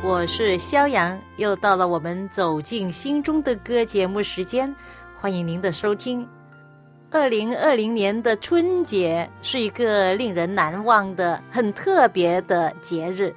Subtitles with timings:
[0.00, 4.72] 我是肖阳，又到了我们走进心中的歌节目时间。
[5.20, 6.26] 欢迎您的收听。
[7.10, 13.34] 二零二零年的春节是一个令人难忘的、很特别的节日。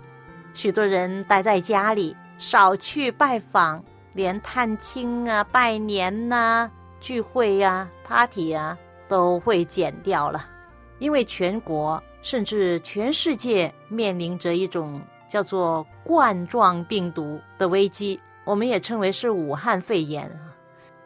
[0.53, 10.47] 许多人待在家里，少去拜访，连探亲啊、拜年呐、聚会呀、party 呀都会减掉了。
[10.99, 15.01] 因为全国甚至全世界面临着一种
[15.31, 20.29] 叫做冠状病毒的危机，我们也称为是武汉肺炎。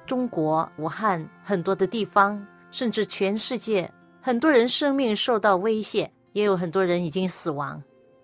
[0.07, 3.87] 中国武汉很多的地方，甚至全世界，
[4.19, 7.79] 很多人生命受到威胁，也有很多人已经死亡。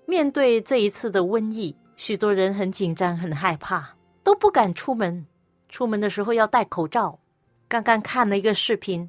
[0.08, 3.88] 面对这一次的瘟疫，许多人很紧张、很害怕，
[4.24, 5.24] 都不敢出门。
[5.70, 7.20] 出门的时候要戴口罩。
[7.68, 9.08] 刚刚看了一个视频，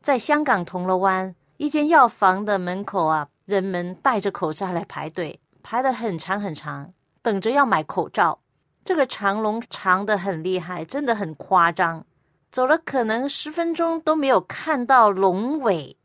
[0.00, 8.40] 在香港铜锣湾一间药房的门口啊，人们戴着口罩来排队，排得很长很长，等着要买口罩。
[8.84, 12.04] 这个长龙长的很厉害，真的很夸张。
[12.50, 15.96] 走了可能十分钟都没有看到龙尾，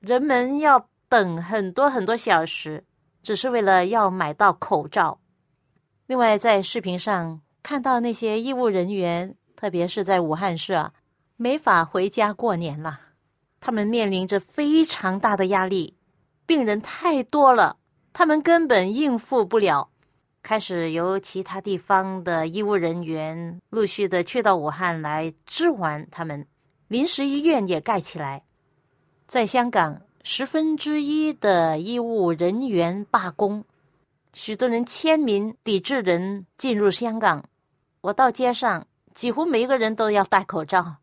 [0.00, 2.84] 人们要等很多很多小时，
[3.22, 5.20] 只是为了要买到口罩。
[6.06, 10.92] 另外，在视频上看到那些医务人员，特别是在武汉市啊，
[11.36, 12.98] 没法回家过年了，
[13.60, 15.96] 他们面临着非常大的压力，
[16.46, 17.76] 病人太多了，
[18.12, 19.88] 他们根本应付不了。
[20.42, 26.44] 开始由其他地方的医务人员陆续的去到武汉来支援他们，
[26.88, 28.42] 临时医院也盖起来。
[29.28, 33.64] 在香港，十分之一的医务人员罢工，
[34.34, 37.44] 许多人签名抵制人进入香港。
[38.00, 38.84] 我到街上，
[39.14, 40.96] 几乎每一个人都要戴口罩，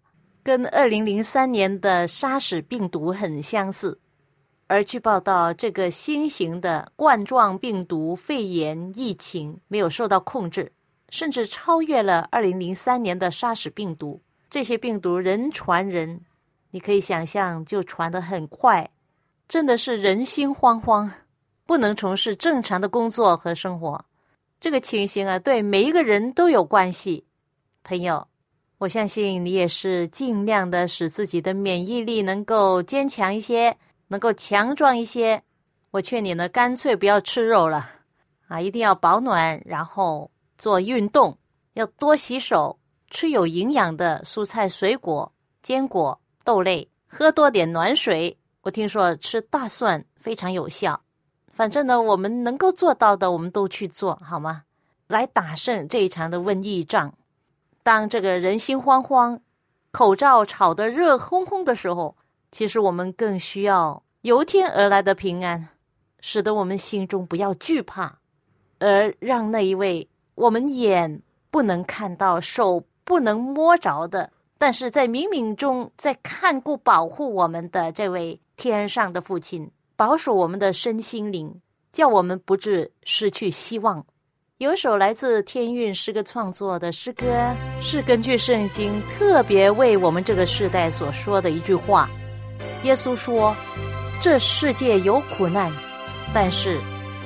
[0.44, 4.00] 跟二零零三年的沙士病毒很相似。
[4.70, 10.72] 而据报道，这个新型的冠状病毒肺炎疫情没有受到控制，
[11.10, 14.22] 甚至超越了2003年的沙士病毒。
[14.48, 16.22] 这些病毒人传人，
[16.70, 18.88] 你可以想象，就传得很快，
[19.48, 21.10] 真的是人心惶惶，
[21.66, 24.06] 不能从事正常的工作和生活。
[24.60, 27.26] 这个情形啊，对每一个人都有关系。
[27.84, 28.28] 朋友，
[28.78, 33.76] 我相信你也是尽量的使自己的免疫力能够坚强一些。
[34.10, 35.42] 能够强壮一些，
[35.92, 37.90] 我劝你呢，干脆不要吃肉了，
[38.48, 41.38] 啊，一定要保暖，然后做运动，
[41.74, 42.78] 要多洗手，
[43.10, 45.32] 吃有营养的蔬菜、水果、
[45.62, 48.38] 坚果、豆类，喝多点暖水。
[48.62, 51.02] 我听说吃大蒜非常有效。
[51.52, 54.64] 反正呢，我们能够做到的，我们都去做好吗？
[55.08, 57.14] 来打胜这一场的瘟疫仗。
[57.84, 59.40] 当这个人心惶惶，
[59.92, 62.16] 口罩炒得热烘烘的时候。
[62.52, 65.70] 其实我们更需要由天而来的平安，
[66.20, 68.20] 使得我们心中不要惧怕，
[68.80, 71.22] 而让那一位我们眼
[71.52, 81.62] 不能看到、手不能摸着的，但是在冥冥中在看顾、保护我们的这位天上的父亲，保守我们的身心灵，
[81.94, 84.06] 叫我们不致失去希望。
[84.58, 87.26] 有首来自天韵诗歌创作的诗歌，
[87.80, 92.10] 是根据圣经特别为我们这个时代所说的一句话。
[92.84, 93.56] 耶稣说
[94.22, 95.72] ：“这世界有苦难，
[96.34, 96.78] 但是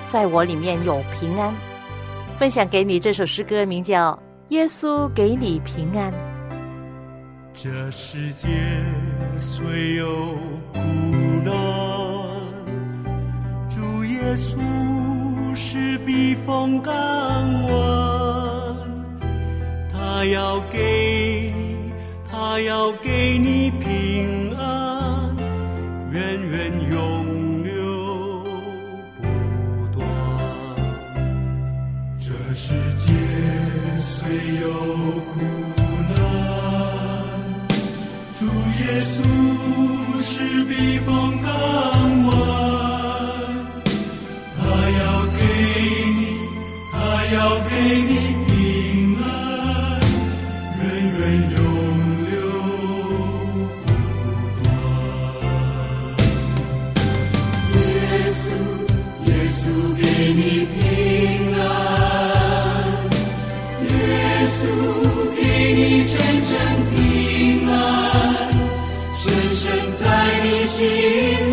[0.09, 1.53] 在我里面有平安。”
[2.37, 4.11] 分享给你这首诗歌，名叫
[4.49, 6.11] 《耶稣给你平安》。
[7.53, 8.47] 这世界
[9.37, 10.05] 虽有
[10.73, 10.79] 苦
[11.45, 11.53] 难，
[13.69, 14.57] 主耶稣
[15.55, 18.75] 是避风港湾，
[19.91, 21.93] 他要给你，
[22.29, 24.42] 他要给你平安。
[26.13, 27.73] 源源永流
[29.19, 30.07] 不断，
[32.19, 33.11] 这世界
[33.99, 34.29] 虽
[34.61, 34.69] 有
[35.31, 35.41] 苦
[36.13, 36.15] 难，
[38.31, 39.15] 主耶稣
[40.19, 41.49] 是避风港
[42.27, 42.31] 湾。
[44.55, 44.61] 他
[44.99, 45.01] 要
[45.35, 45.41] 给
[46.13, 46.21] 你，
[46.91, 46.93] 他
[47.33, 47.37] 要
[47.67, 47.71] 给
[48.02, 48.02] 你。
[70.83, 70.91] 心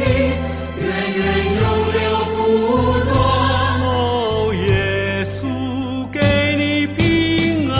[0.00, 0.02] 里，
[0.80, 0.84] 源
[1.14, 1.22] 源
[1.54, 1.62] 永
[1.92, 2.00] 流
[2.34, 2.38] 不
[3.04, 3.14] 断。
[3.82, 5.38] 哦，耶稣
[6.10, 6.18] 给
[6.56, 7.78] 你平安。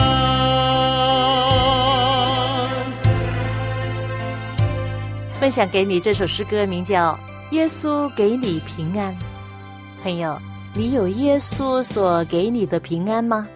[5.41, 7.19] 分享给你这首诗歌，名叫
[7.55, 9.13] 《耶稣给你平安》。
[10.05, 10.41] 朋友，
[10.73, 13.49] 你有耶稣所给你的平安吗？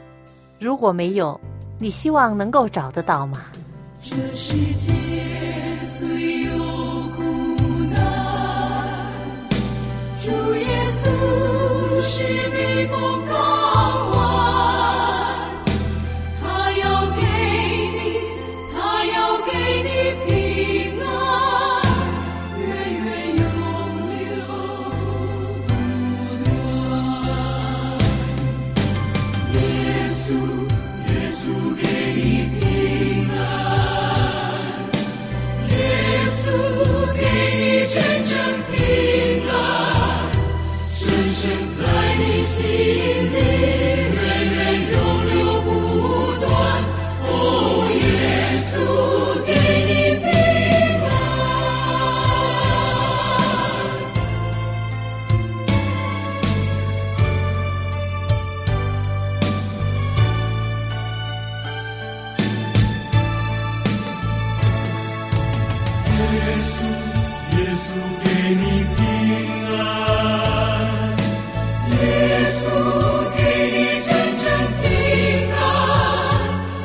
[0.58, 1.40] 如果没有，
[1.78, 3.42] 你希望能够找得到吗？
[4.00, 4.92] 这世界
[11.04, 14.03] 耶稣是避风港
[68.22, 68.98] 给你平
[69.76, 69.78] 安。
[71.90, 72.02] 耶
[72.48, 72.60] 稣
[73.36, 73.40] 给
[73.74, 74.10] 你真
[74.42, 74.46] 正
[74.80, 74.84] 平
[75.52, 75.56] 安。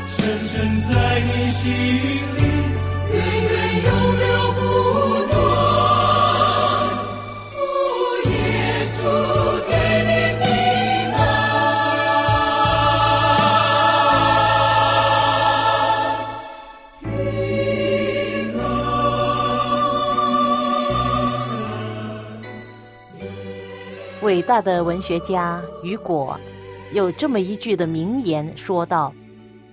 [0.07, 2.08] 深深在你心。
[24.49, 26.35] 大的文学家雨果
[26.91, 29.13] 有这么一句的名言，说道：“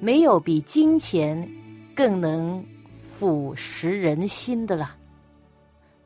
[0.00, 1.50] 没有比金钱
[1.94, 2.62] 更能
[3.00, 4.94] 腐蚀人心的了。”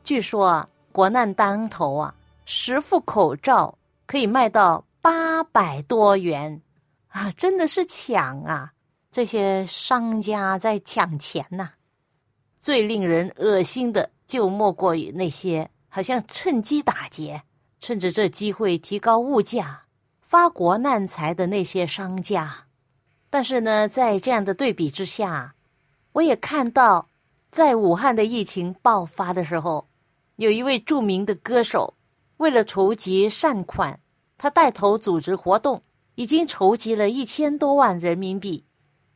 [0.05, 2.15] 据说啊，国难当头啊，
[2.45, 6.61] 十副口罩可以卖到八百多元
[7.09, 8.71] 啊，真的是抢啊！
[9.11, 11.71] 这些商家在抢钱呐、
[12.57, 17.43] 最令人恶心的，就莫过于那些好像趁机打劫。
[17.81, 19.81] 趁着这机会提高物价、
[20.21, 22.67] 发国难财的那些商家。
[23.31, 25.55] 但是呢，在这样的对比之下，
[26.11, 27.07] 我也看到，
[27.49, 29.87] 在武汉的疫情爆发的时候，
[30.35, 31.95] 有一位著名的歌手，
[32.37, 33.99] 为了筹集善款，
[34.37, 35.81] 他带头组织活动，
[36.13, 38.63] 已经筹集了一千多万人民币。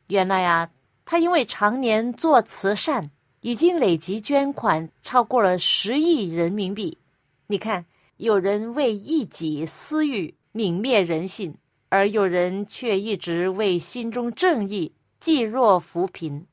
[0.08, 0.70] 原来啊，
[1.04, 6.98] 他因为常年做慈善，已经累计捐款超过了十亿人民币。
[7.46, 7.86] 你看。
[8.16, 11.54] 有人为一己私欲泯灭人性，
[11.90, 16.46] 而有人却一直为心中正义济弱扶贫。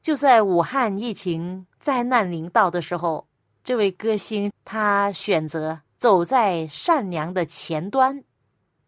[0.00, 3.28] 就在武汉疫情灾难临到的时候，
[3.62, 8.24] 这位歌星他选择走在善良的前端，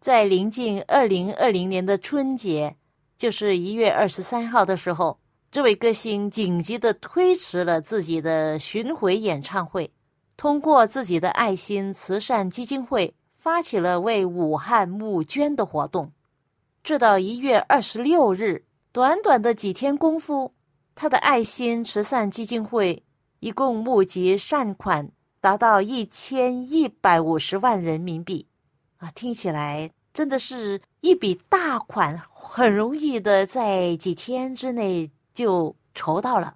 [0.00, 2.74] 在临近二零二零年的春节，
[3.16, 5.16] 就是一月二十三号的时候，
[5.52, 9.88] 这位歌星紧急的推迟了自己的巡回演唱会。
[10.36, 16.12] 通过自己的爱心慈善基金会发起了为武汉募捐的活动，
[16.82, 20.52] 这到一月二十六日，短短的几天功夫，
[20.94, 23.02] 他的爱心慈善基金会
[23.40, 25.10] 一共募集善款
[25.40, 28.46] 达到一千一百五十万人民币，
[28.96, 36.54] 啊，听起来真的是一笔大款，很容易的在几天之内就筹到了。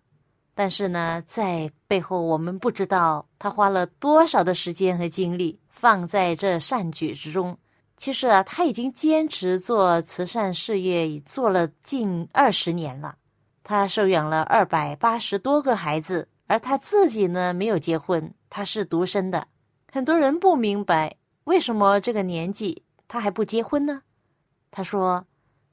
[0.55, 7.59] 但是呢，在背后我们不知道他花了多少的时间和精力放在这善举之中。
[7.97, 13.17] 其实啊，他已经坚持做慈善事业已做了近二十年了。
[13.65, 19.49] 他收养了二百八十多个孩子，而他自己呢没有结婚，他是独生的。
[19.91, 24.03] 很多人不明白为什么这个年纪他还不结婚呢？
[24.71, 25.27] 他说：“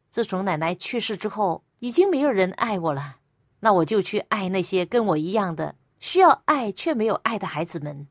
[0.09, 3.17] 自从奶奶去世之后，已经没有人爱我了。”
[3.59, 8.07] 那我就去爱那些跟我一样的需要爱却没有爱的孩子们。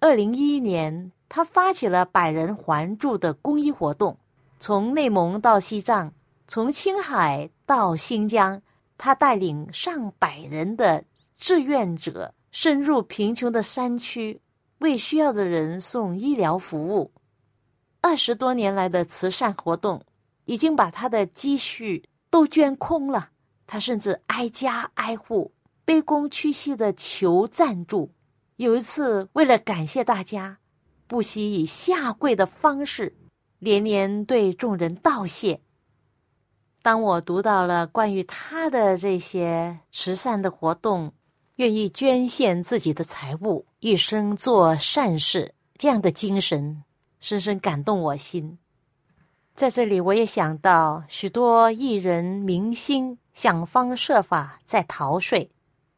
[0.00, 4.18] 二零一一年，他发起了百人环助的公益活动，
[4.58, 6.12] 从内蒙到西藏，
[6.48, 8.60] 从青海到新疆，
[8.98, 11.04] 他带领上百人的
[11.38, 14.40] 志愿者深入贫穷的山区，
[14.78, 17.10] 为需要的人送医疗服务。
[18.00, 20.02] 二十多年来的慈善活动，
[20.44, 23.30] 已经把他的积蓄都捐空了。
[23.64, 25.52] 他甚至挨家挨户、
[25.92, 28.14] 卑躬屈膝的求赞助。
[28.56, 30.56] 有一次，为了感谢大家，
[31.06, 33.14] 不惜以下跪的方式，
[33.58, 35.60] 连连对众人道谢。
[36.80, 41.12] 当我读到了关于他的这些慈善的活动，
[41.56, 46.82] 愿意捐献自己的财物，一生做善事，这样的精神。
[47.20, 48.58] 深深感动我心。
[49.54, 55.50] 在这里，我也想到许多艺人明星想方设法在逃税，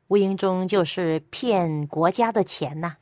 [0.09, 2.97] 无形中就是骗国家的钱呐。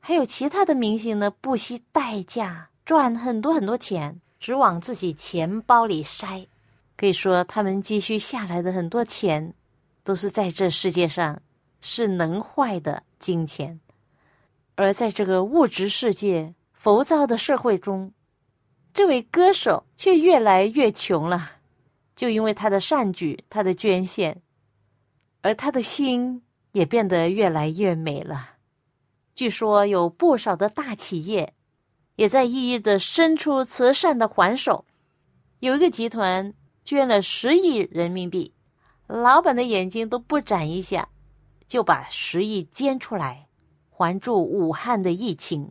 [0.00, 6.46] 还有其他的明星呢，不惜代价赚很多很多钱，只往自己钱包里塞。
[6.96, 9.54] 可以说，他们积蓄下来的很多钱，
[10.04, 11.42] 都是在这世界上
[11.80, 13.80] 是能坏的金钱，
[14.76, 16.54] 而在这个物质世界。
[16.78, 18.12] 浮躁的社会中，
[18.94, 21.50] 这位歌手却越来越穷了，
[22.14, 24.40] 就因为他的善举、他的捐献，
[25.46, 28.56] 而他的心也变得越来越美了。
[29.32, 31.54] 据说有不少的大企业
[32.16, 34.84] 也在一一的伸出慈善的还手。
[35.60, 36.52] 有一个集团
[36.84, 38.52] 捐了十亿人民币，
[39.06, 41.08] 老板的眼睛都不眨一下，
[41.68, 43.46] 就把十亿捐出来，
[43.88, 45.70] 还助武汉的疫情。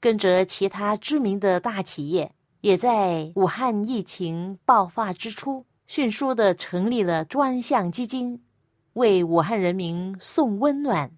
[0.00, 8.42] 跟着其他知名的大企业，也在武汉疫情爆发之初，迅速的成立了专项基金，
[8.94, 11.12] 为武汉人民送温暖。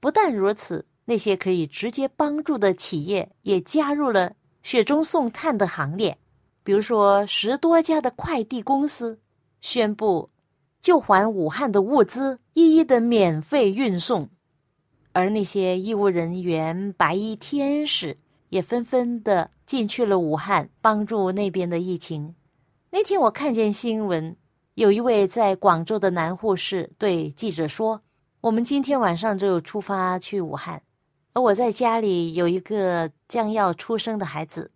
[0.00, 6.16] 不但如此，那些可以直接帮助的企业也加入了雪中送炭的行列。
[6.62, 9.18] 比如说，十多家的快递公司
[9.60, 10.30] 宣布，
[10.80, 14.28] 就还武汉的物资一一的免费运送。
[15.12, 18.16] 而那些医务人员、白衣天使
[18.50, 22.34] 也纷纷的进去了武汉，帮助那边的疫情。
[22.90, 24.36] 那天我看见新闻，
[24.80, 28.00] 有一位在广州的男护士对记者说
[28.40, 30.82] ：“我们今天晚上就出发去武汉，
[31.34, 34.70] 而我在家里有一个将要出生的孩子，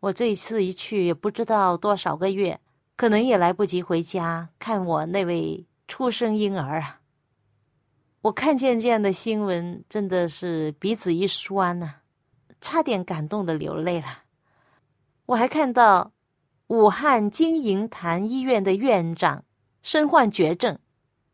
[0.00, 2.58] 我这一次一去也不知道多少个月，
[2.96, 7.00] 可能也来不及回家看我那位出生婴儿啊。”
[8.22, 11.96] 我看见这样的新闻，真的是鼻子一酸呐，
[12.58, 14.06] 差点感动的流泪了。
[15.26, 16.12] 我还看到
[16.72, 19.44] 武汉金银潭医院的院长
[19.82, 20.78] 身患绝症，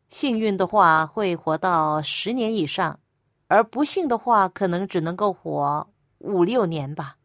[0.09, 2.99] 幸运的话会活到十年以上，
[3.47, 7.15] 而不幸的话可能只能够活五六年吧。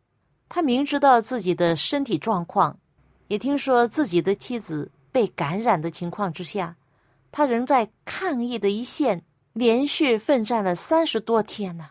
[0.48, 2.78] 他明知道自己的身体状况，
[3.26, 6.76] 也听说自己的妻子被感染的情况之下，
[7.32, 9.24] 他仍在抗疫的一线。
[9.54, 11.90] 连续奋战了三十多天呢，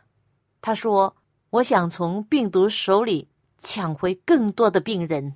[0.61, 1.17] 他说
[1.51, 3.27] ：“我想从病毒手里
[3.59, 5.35] 抢回更多的病人。”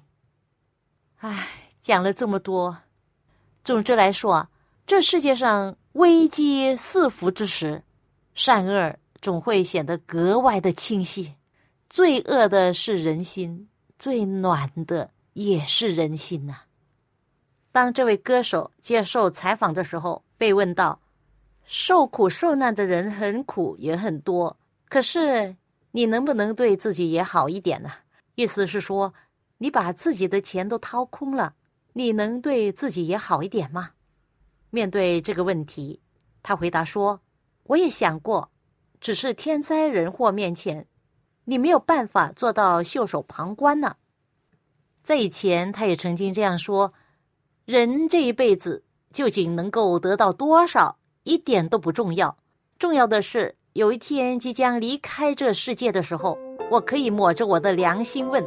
[1.20, 1.48] 唉，
[1.82, 2.78] 讲了这么多，
[3.64, 4.50] 总之来说，
[4.86, 7.82] 这世界上危机四伏之时，
[8.36, 11.34] 善恶总会显得格外的清晰。
[11.90, 16.56] 最恶的是人心，最暖的也是人心呐。
[17.72, 21.00] 当这位歌手接受采访的时候，被问到。
[21.66, 24.56] 受苦受难的人很苦也很多，
[24.88, 25.58] 可是
[25.92, 27.90] 你能不能对自己也好一点呢？
[28.36, 29.14] 意思是说，
[29.60, 31.56] 你把自己的钱都掏空了，
[31.94, 33.92] 你能对自己也好一点吗？
[34.70, 36.02] 面对这个问题，
[36.44, 37.22] 他回答说
[37.64, 38.52] ：“我也想过，
[39.00, 40.88] 只是天灾人祸面前，
[41.46, 43.96] 你没有办法做到袖手旁观呢。”
[45.04, 46.94] 在以前，他也曾经这样说
[47.66, 52.38] ：“人这一辈子究竟能够得到多少？”一点都不重要，
[52.80, 56.38] 重要的是有一天即将离开这世界的时候，
[56.72, 58.42] 我可以抹着我的良心问：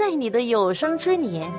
[0.00, 1.52] 在你的有生之年，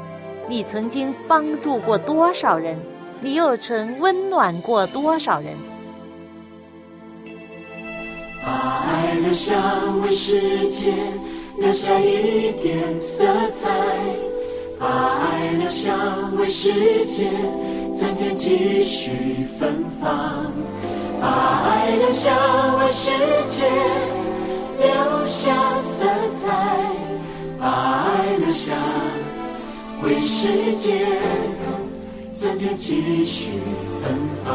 [0.49, 2.75] 你曾经帮助过多少人？
[3.21, 5.53] 你又曾温暖过多少人？
[8.43, 9.53] 把爱留下
[10.03, 10.91] 为世界
[11.59, 13.69] 留下一点色彩，
[14.79, 15.95] 把爱留下
[16.35, 17.29] 为世界。
[17.93, 20.51] 增添几许芬芳，
[21.21, 22.35] 把爱留下
[22.79, 23.11] 为世
[23.47, 23.69] 界
[24.79, 26.87] 留下色彩，
[27.61, 28.73] 爱留下，
[30.01, 31.05] 为世界
[32.33, 33.51] 增添几许
[34.01, 34.49] 芬芳。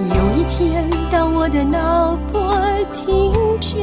[0.00, 2.58] 有一天，当我的脑波
[2.94, 3.30] 停
[3.60, 3.76] 止，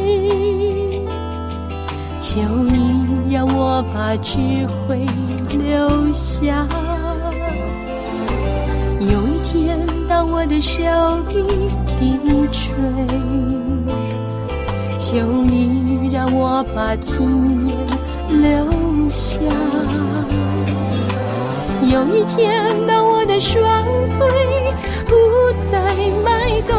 [2.19, 4.39] 求你让我把智
[4.87, 5.05] 慧
[5.47, 6.67] 留下。
[8.99, 9.77] 有一天，
[10.09, 10.81] 当我的手
[11.29, 11.43] 臂
[11.99, 12.19] 低
[12.51, 12.73] 垂，
[14.99, 17.75] 求你让我把经验
[18.29, 19.39] 留下。
[21.83, 24.19] 有一天，当我的双腿
[25.07, 25.13] 不
[25.69, 25.79] 再
[26.23, 26.75] 迈动，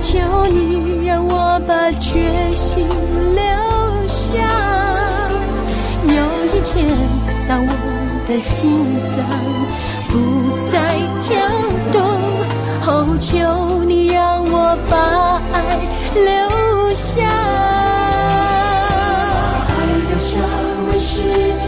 [0.00, 2.86] 求你让我把决心
[3.34, 3.42] 留
[4.06, 4.32] 下。
[6.04, 6.14] 有
[6.54, 6.74] 一天，
[7.48, 7.72] 当我
[8.28, 9.18] 的心脏
[10.08, 10.14] 不
[10.70, 10.74] 再
[11.26, 11.34] 跳
[11.92, 12.05] 动，
[13.18, 15.56] 求你让我把爱
[16.14, 17.22] 留下。
[19.28, 19.34] 把
[19.68, 19.74] 爱
[20.08, 20.38] 留下
[20.88, 21.64] 为世界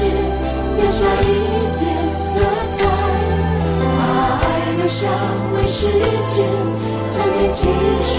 [0.78, 1.24] 留下一
[1.78, 1.86] 点。
[2.16, 2.40] 色
[2.76, 2.78] 彩，
[3.78, 4.00] 把
[4.42, 4.44] 爱
[4.76, 5.06] 留下
[5.54, 6.34] 为世界，
[7.14, 7.60] 增添几
[8.02, 8.14] 许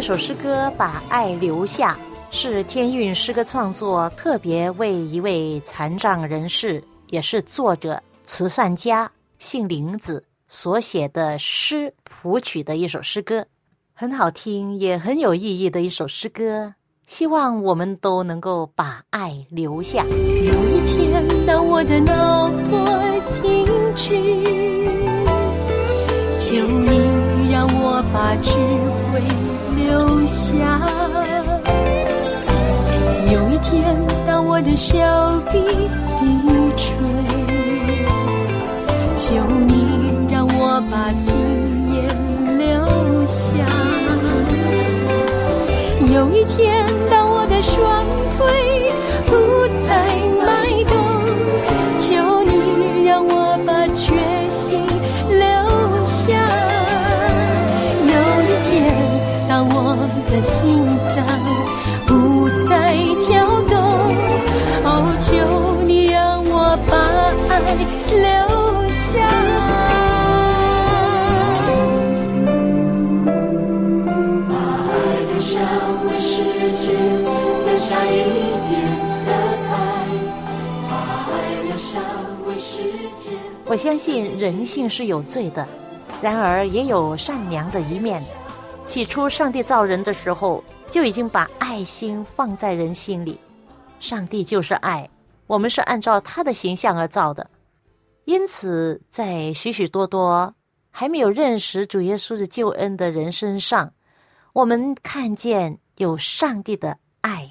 [0.00, 1.92] 这首诗歌《把爱留下》。
[2.34, 13.44] 是天韵诗歌创作，特别为一位残障人士，也是作者、慈善家，姓林子所写的诗谱曲的一首诗歌，
[13.92, 16.72] 很好听，也很有意义的一首诗歌。
[17.06, 20.02] 希望我们都能够把爱留下。
[20.04, 22.88] 有一天，当我的脑波
[23.42, 24.14] 停止，
[26.38, 28.52] 求你让我把智
[29.12, 29.49] 慧
[30.50, 30.80] 下。
[33.32, 34.94] 有一天，当我的手
[35.52, 35.60] 臂
[36.18, 36.22] 低
[36.76, 36.88] 垂，
[39.16, 39.26] 求
[39.66, 39.72] 你
[40.30, 41.30] 让我把经
[41.94, 41.96] 验
[42.58, 42.66] 留
[43.26, 43.64] 下。
[46.12, 48.04] 有一天，当我的双
[48.36, 48.79] 腿
[83.70, 85.64] 我相信人性是有罪的，
[86.20, 88.20] 然而也有善良的一面。
[88.88, 93.38] 起初上帝造人的时候，就已经把爱心放在人心里，
[94.00, 95.08] 上帝就是爱。
[95.46, 97.48] 我们是按照他的形象而造的，
[98.24, 100.52] 因此，在许许多多
[100.90, 103.92] 还没有认识主耶稣的救恩的人身上，
[104.52, 107.48] 我们看见有上帝的爱，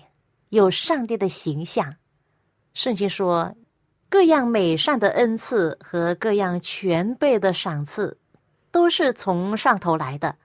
[0.49, 1.95] 有上帝的形象。
[2.73, 3.53] 圣经说，
[4.09, 8.17] 各样美善的恩赐和各样全备的赏赐，
[8.71, 10.35] 都是从上头来的。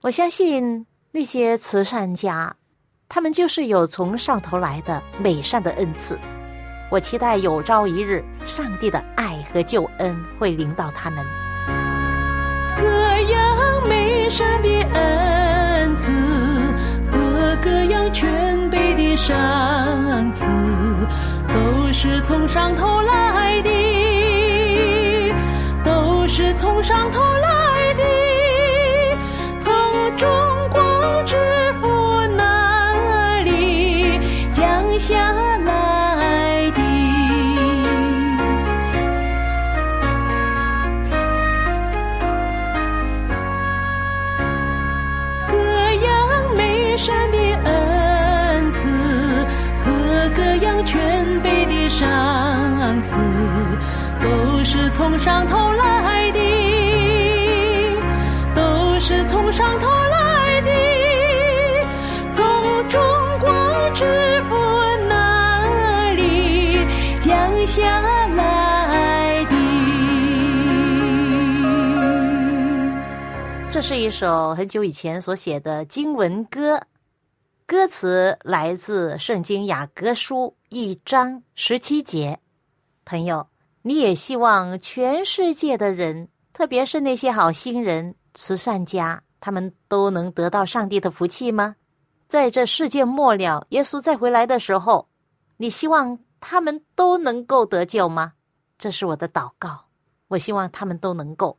[0.00, 2.54] 我相信那些慈善家，
[3.08, 6.16] 他们就是有从上头来的美善的恩赐。
[6.88, 11.26] 我期待有朝一日，上帝的爱和救恩会临到他们。
[12.78, 12.84] 各
[13.32, 16.10] 样美善的恩赐
[17.10, 20.41] 和各样全备的赏赐，
[22.04, 23.70] 是从上头来的，
[25.84, 27.51] 都是从上头来
[55.02, 56.38] 从上头来的，
[58.54, 60.70] 都是从上头来的，
[62.30, 63.02] 从中
[63.40, 63.50] 国
[63.90, 64.54] 之父
[65.08, 66.86] 那里
[67.18, 67.82] 降下
[68.28, 69.56] 来的。
[73.72, 76.80] 这是一首很久以前所写的经文歌。
[77.66, 82.38] 歌词来自《圣经雅歌书》一章十七节。
[83.04, 83.48] 朋友，
[83.82, 91.76] 你也希望全世界的人，特别是那些好心人、慈善家，他们都能得到上帝的福气吗？
[92.28, 95.08] 在这世界末了，耶稣再回来的时候，
[95.56, 98.34] 你希望他们都能够得救吗？
[98.78, 99.86] 这是我的祷告。
[100.28, 101.58] 我希望他们都能够。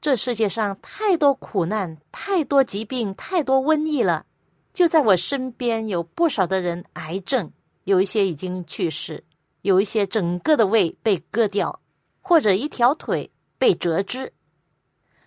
[0.00, 4.24] 这世界上太多苦难，太多疾病，太多瘟疫了。
[4.72, 7.52] 就在我身边有不少的人癌症，
[7.84, 9.22] 有一些已经去世，
[9.62, 11.80] 有一些整个的胃被割掉，
[12.20, 14.32] 或者一条腿被折肢。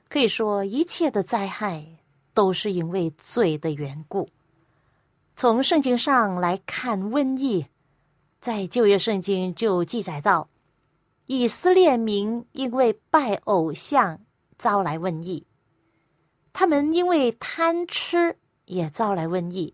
[0.08, 1.86] 可以说，一切的灾害
[2.34, 4.30] 都是因为罪的缘故。
[5.36, 7.66] 从圣经上来看，瘟疫
[8.40, 10.48] 在旧约圣经就记载到，
[11.26, 14.20] 以色列民因为拜偶像
[14.58, 15.46] 招来瘟疫，
[16.54, 19.74] 他们因为贪吃也招来瘟疫，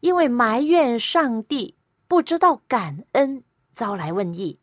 [0.00, 1.74] 因为埋怨上帝
[2.06, 3.42] 不知道感恩
[3.74, 4.58] 招来瘟疫。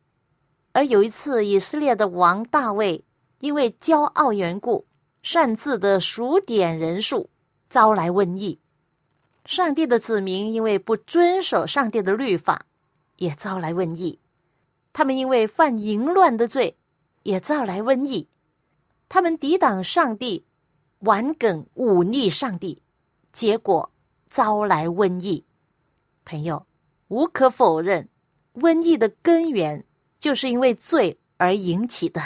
[0.71, 3.03] 而有一次，以色列的王大卫
[3.39, 4.85] 因为骄傲缘故，
[5.23, 7.29] 擅自的数点人数，
[7.69, 8.59] 招来瘟疫。
[9.45, 12.65] 上帝的子民因为不遵守上帝的律法，
[13.15, 14.19] 也招来瘟疫；
[14.91, 16.77] 他们因为犯淫乱的罪，
[17.23, 18.27] 也招来瘟疫；
[19.07, 20.45] 他们抵挡上帝，
[20.99, 22.81] 顽梗忤逆上帝，
[23.31, 23.89] 结果
[24.29, 25.45] 招来瘟疫。
[26.25, 26.65] 朋友，
[27.07, 28.09] 无可否认，
[28.59, 29.83] 瘟疫的根源
[30.19, 32.21] 就是因为罪而引起的。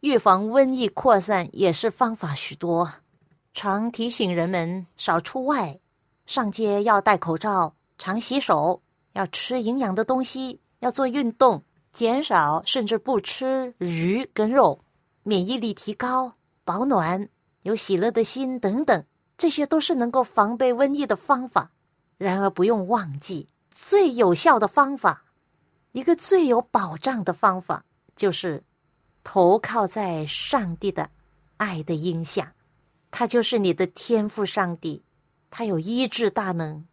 [0.00, 2.92] 预防瘟疫扩散也是方法许多。
[3.52, 5.78] 常提醒人们少出外，
[6.26, 14.84] 上街要戴口罩，常洗手，要吃营养的东西，要做运动，减少甚至不吃鱼跟肉，
[15.22, 17.28] 免疫力提高，保暖，
[17.62, 19.04] 有喜乐的心等等，
[19.38, 21.70] 这些都是能够防备瘟疫的方法。
[22.18, 25.24] 然而，不用忘记，最有效的方法，
[25.92, 27.84] 一个最有保障的方法，
[28.14, 28.62] 就是
[29.24, 31.10] 投靠在上帝的
[31.56, 32.54] 爱的荫下。
[33.10, 35.02] 他就是你的天赋，上帝，
[35.50, 36.86] 他有医治大能。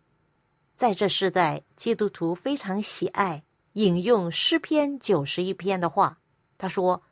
[0.76, 6.18] 在这时代，基督徒非常喜爱引用诗篇九十一篇的话。
[6.58, 7.04] 他说：“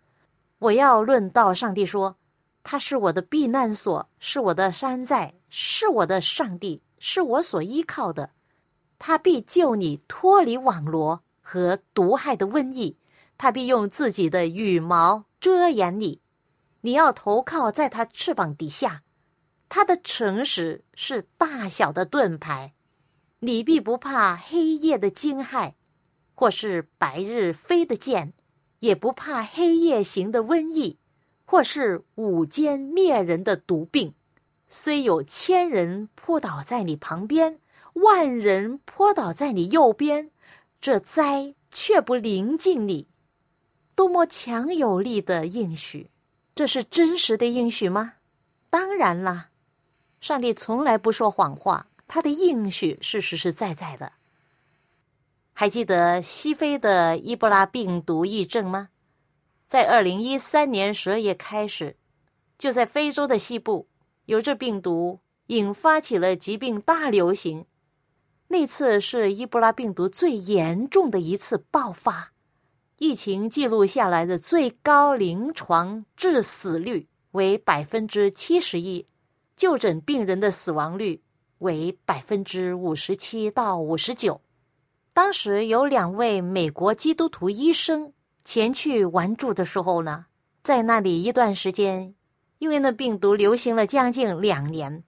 [0.59, 2.17] 我要论到上帝说，
[2.63, 8.31] 他是我的避难所，是我的山寨，是我的上帝，是我所依靠的。
[8.99, 12.97] 他必救你脱离网罗和毒害的瘟疫，
[13.37, 16.21] 他必用自己的羽毛遮掩你。”
[16.81, 19.03] 你要投靠在他翅膀底下，
[19.67, 22.73] 他的诚实是大小的盾牌，
[23.39, 25.73] 你必不怕黑夜的惊骇，
[26.35, 28.33] 或是白日飞的箭，
[28.79, 30.97] 也不怕黑夜行的瘟疫，
[31.43, 34.13] 或是午间灭人的毒病。
[34.69, 37.59] 虽有千人扑倒在你旁边，
[38.01, 40.31] 万人扑倒在你右边，
[40.79, 43.07] 这灾却不临近你。
[43.95, 46.09] 多么强有力的应许！
[46.55, 48.13] 这是真实的应许吗？
[48.69, 49.49] 当然啦，
[50.21, 54.13] 上帝从来不说谎话，他的应许是实实在在的。
[55.53, 58.89] 还记得西非的伊波拉病毒疫症吗？
[59.67, 61.97] 在二零一三年十二月开始，
[62.57, 63.87] 就在非洲的西部，
[64.25, 67.65] 由这病毒引发起了疾病大流行。
[68.51, 72.33] 那次是伊波拉病毒最严重的一次爆发。
[72.97, 79.07] 疫情记录下来的最高临床致死率为百分之七十一，
[79.55, 81.21] 就诊病人的死亡率
[81.59, 84.41] 为百分之五十七到五十九。
[85.13, 88.11] 当时有两位美国基督徒医生
[88.43, 90.25] 前去援助的时候呢，
[90.63, 92.15] 在那里一段时间，
[92.57, 95.03] 因为那病毒流行了将近两年，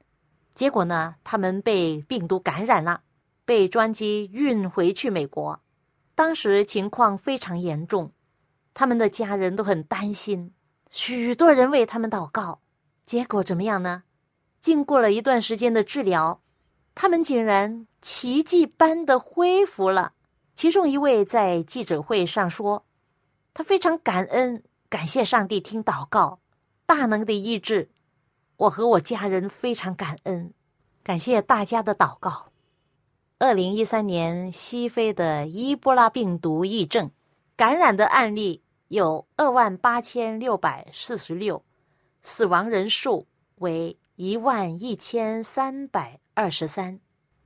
[0.54, 3.02] 结果呢，他们被病毒感染了，
[3.52, 5.60] 被专机运回去美国。
[6.16, 8.14] 当时情况非常严重，
[8.74, 10.54] 他们的家人都很担心，
[10.90, 12.62] 许多人为他们祷告。
[13.06, 14.04] 结果怎么样呢？
[14.62, 16.42] 经过了一段时间的治疗，
[16.96, 20.14] 他们竟然奇迹般的恢复了。
[20.56, 22.86] 其中一位在记者会上说
[23.54, 26.40] ：“他非常感恩，感谢上帝听祷告，
[26.86, 27.90] 大能的医治。
[28.56, 30.54] 我和我家人非常感恩，
[31.04, 32.46] 感谢大家的祷告。”
[33.42, 37.10] 二零一三年，西非的伊波拉病毒疫症
[37.56, 41.66] 感染的案例有二万八千六百四十六，
[42.22, 43.26] 死亡人数
[43.56, 47.00] 为一万一千三百二十三。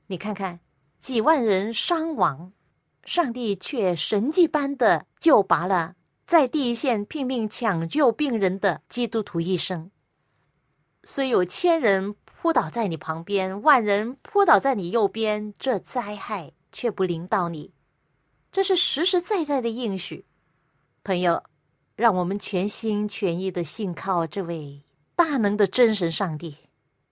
[0.08, 0.60] 你看看，
[1.00, 2.52] 几万人伤亡，
[3.06, 9.90] 上帝却神迹般的救拔了在第一线拼命抢救病人的基督徒医生。
[11.06, 12.18] 虽有千人。
[12.46, 17.74] 扑倒在你旁边，万人扑倒在你右边，这灾害却不临到你，
[18.52, 20.24] 这是实实在在的应许。
[21.04, 21.42] 朋友，
[21.96, 24.84] 让我们全心全意的信靠这位
[25.16, 26.56] 大能的真神上帝。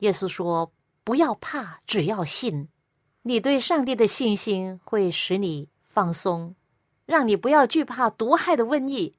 [0.02, 0.72] 耶稣说
[1.04, 2.70] ：“不要怕，只要信。”
[3.24, 6.54] 你对上帝的信心会使你放松，
[7.08, 9.16] 让你不要惧怕毒害的瘟疫。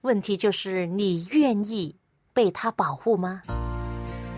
[0.00, 1.98] 问题就是，你愿意
[2.32, 3.42] 被他保护吗？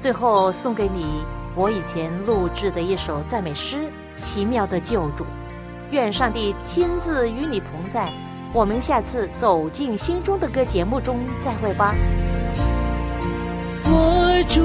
[0.02, 5.24] 最后送给你我以前录制的一首赞美诗，奇妙的救主，
[5.92, 8.12] 愿上帝亲自与你同在，
[8.52, 11.94] 我们下次走进心中的歌节目中再会吧。
[13.84, 14.60] 我主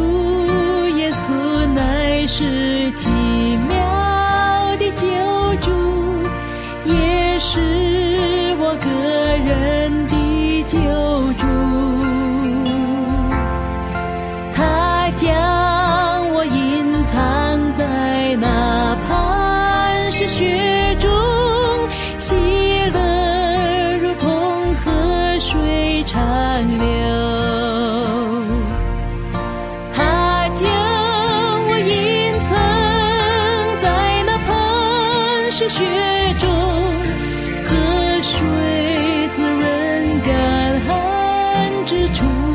[0.97, 3.07] 耶稣乃是奇
[3.69, 5.05] 妙的救
[5.61, 5.71] 主，
[6.83, 8.89] 也是我个
[9.45, 9.86] 人。
[35.59, 35.83] 是雪
[36.39, 36.47] 中
[37.65, 42.46] 河水滋润感恩之处。